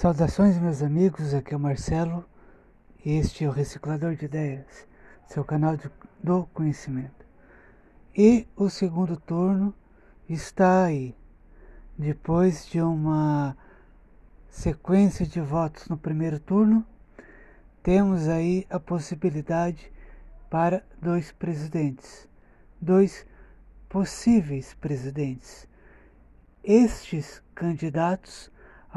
Saudações, 0.00 0.56
meus 0.58 0.80
amigos. 0.80 1.34
Aqui 1.34 1.52
é 1.52 1.56
o 1.56 1.60
Marcelo 1.60 2.24
e 3.04 3.18
este 3.18 3.44
é 3.44 3.48
o 3.48 3.50
Reciclador 3.50 4.14
de 4.14 4.26
Ideias, 4.26 4.86
seu 5.26 5.44
canal 5.44 5.76
de, 5.76 5.90
do 6.22 6.46
conhecimento. 6.54 7.26
E 8.16 8.46
o 8.54 8.70
segundo 8.70 9.16
turno 9.16 9.74
está 10.28 10.84
aí. 10.84 11.16
Depois 11.98 12.64
de 12.68 12.80
uma 12.80 13.56
sequência 14.48 15.26
de 15.26 15.40
votos 15.40 15.88
no 15.88 15.98
primeiro 15.98 16.38
turno, 16.38 16.86
temos 17.82 18.28
aí 18.28 18.68
a 18.70 18.78
possibilidade 18.78 19.92
para 20.48 20.84
dois 21.02 21.32
presidentes, 21.32 22.28
dois 22.80 23.26
possíveis 23.88 24.74
presidentes. 24.74 25.66
Estes 26.62 27.42
candidatos 27.52 28.48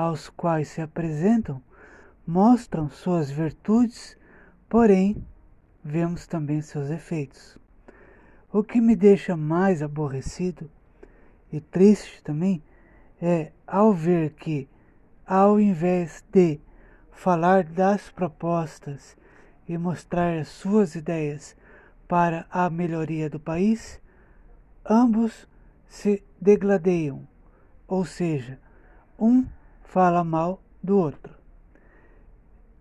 aos 0.00 0.30
quais 0.30 0.68
se 0.68 0.80
apresentam 0.80 1.62
mostram 2.26 2.88
suas 2.88 3.30
virtudes, 3.30 4.16
porém 4.66 5.22
vemos 5.84 6.26
também 6.26 6.62
seus 6.62 6.88
efeitos. 6.90 7.58
O 8.50 8.64
que 8.64 8.80
me 8.80 8.96
deixa 8.96 9.36
mais 9.36 9.82
aborrecido 9.82 10.70
e 11.52 11.60
triste 11.60 12.22
também 12.22 12.62
é 13.20 13.52
ao 13.66 13.92
ver 13.92 14.30
que, 14.30 14.66
ao 15.26 15.60
invés 15.60 16.24
de 16.32 16.58
falar 17.12 17.64
das 17.64 18.08
propostas 18.08 19.16
e 19.68 19.76
mostrar 19.76 20.38
as 20.38 20.48
suas 20.48 20.94
ideias 20.94 21.54
para 22.08 22.46
a 22.50 22.70
melhoria 22.70 23.28
do 23.28 23.38
país, 23.38 24.00
ambos 24.88 25.46
se 25.86 26.22
degladeiam, 26.40 27.28
ou 27.86 28.04
seja, 28.06 28.58
um 29.18 29.44
fala 29.90 30.22
mal 30.22 30.62
do 30.80 30.96
outro. 30.96 31.34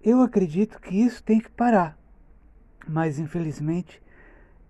Eu 0.02 0.22
acredito 0.22 0.80
que 0.80 0.96
isso 0.96 1.24
tem 1.24 1.40
que 1.40 1.50
parar, 1.50 1.98
mas 2.88 3.18
infelizmente, 3.18 4.02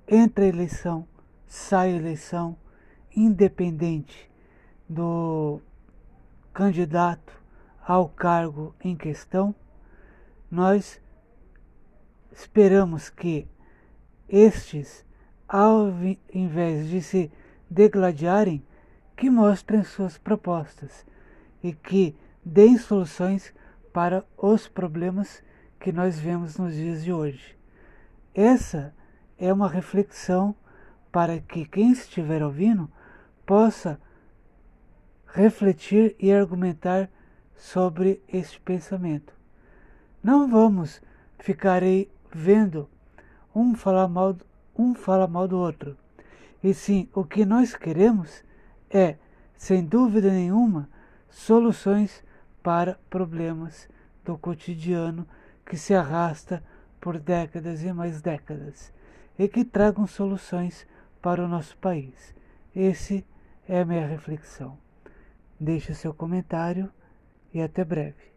entre 0.08 0.46
a 0.46 0.48
eleição, 0.48 1.06
sai 1.46 1.92
eleição, 1.92 2.58
independente 3.14 4.32
do 4.88 5.60
candidato 6.54 7.34
ao 7.86 8.08
cargo 8.08 8.74
em 8.82 8.96
questão, 8.96 9.54
nós 10.50 11.02
esperamos 12.32 13.10
que 13.10 13.48
estes, 14.30 15.06
ao 15.46 15.90
invés 16.34 16.88
de 16.88 17.02
se 17.02 17.32
degladiarem, 17.70 18.66
que 19.18 19.30
mostrem 19.30 19.84
suas 19.84 20.18
propostas 20.18 21.06
e 21.62 21.74
que 21.74 22.16
deem 22.44 22.78
soluções 22.78 23.54
para 23.94 24.26
os 24.38 24.68
problemas 24.68 25.44
que 25.80 25.92
nós 25.92 26.20
vemos 26.20 26.58
nos 26.58 26.74
dias 26.74 27.04
de 27.04 27.12
hoje. 27.12 27.58
Essa 28.34 28.94
é 29.38 29.52
uma 29.52 29.68
reflexão 29.68 30.56
para 31.12 31.40
que 31.40 31.66
quem 31.66 31.92
estiver 31.92 32.44
ouvindo 32.44 32.90
possa 33.46 34.00
refletir 35.28 36.16
e 36.20 36.32
argumentar 36.32 37.10
sobre 37.56 38.22
este 38.28 38.60
pensamento. 38.60 39.34
Não 40.24 40.50
vamos 40.50 41.02
ficar 41.40 41.84
aí 41.84 42.10
vendo 42.32 42.90
um 43.56 43.76
falar 43.76 44.08
mal, 44.08 44.36
um 44.78 44.94
fala 44.94 45.28
mal 45.28 45.48
do 45.48 45.58
outro. 45.58 45.98
E 46.64 46.74
sim, 46.74 47.10
o 47.14 47.24
que 47.24 47.46
nós 47.46 47.76
queremos 47.76 48.44
é, 48.90 49.16
sem 49.58 49.84
dúvida 49.84 50.30
nenhuma, 50.30 50.90
soluções 51.30 52.24
para 52.70 53.00
problemas 53.10 53.90
do 54.24 54.38
cotidiano 54.38 55.28
que 55.66 55.76
se 55.76 55.96
arrasta 55.96 56.64
por 57.02 57.18
décadas 57.18 57.82
e 57.82 57.92
mais 57.92 58.22
décadas 58.22 58.94
e 59.40 59.48
que 59.48 59.66
tragam 59.66 60.06
soluções 60.06 60.86
para 61.20 61.44
o 61.44 61.48
nosso 61.48 61.76
país. 61.78 62.36
Esse 62.76 63.26
é 63.68 63.80
a 63.82 63.86
minha 63.86 64.06
reflexão. 64.06 64.78
Deixe 65.60 65.96
seu 65.96 66.14
comentário 66.14 66.94
e 67.52 67.60
até 67.60 67.84
breve. 67.84 68.32